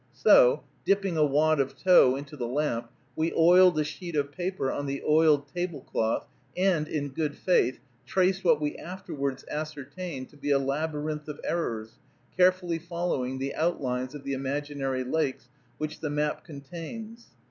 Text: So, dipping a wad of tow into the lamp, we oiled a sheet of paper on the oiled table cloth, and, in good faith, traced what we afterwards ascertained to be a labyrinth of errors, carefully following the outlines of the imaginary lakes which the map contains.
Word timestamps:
So, 0.15 0.63
dipping 0.83 1.15
a 1.15 1.23
wad 1.23 1.59
of 1.59 1.77
tow 1.77 2.15
into 2.15 2.35
the 2.35 2.47
lamp, 2.47 2.89
we 3.15 3.31
oiled 3.35 3.77
a 3.77 3.83
sheet 3.83 4.15
of 4.15 4.31
paper 4.31 4.71
on 4.71 4.87
the 4.87 5.03
oiled 5.07 5.53
table 5.53 5.81
cloth, 5.81 6.25
and, 6.57 6.87
in 6.87 7.09
good 7.09 7.35
faith, 7.35 7.79
traced 8.07 8.43
what 8.43 8.59
we 8.59 8.75
afterwards 8.77 9.45
ascertained 9.51 10.29
to 10.29 10.37
be 10.37 10.49
a 10.49 10.57
labyrinth 10.57 11.27
of 11.27 11.39
errors, 11.43 11.99
carefully 12.35 12.79
following 12.79 13.37
the 13.37 13.53
outlines 13.53 14.15
of 14.15 14.23
the 14.23 14.33
imaginary 14.33 15.03
lakes 15.03 15.49
which 15.77 15.99
the 15.99 16.09
map 16.09 16.43
contains. 16.43 17.27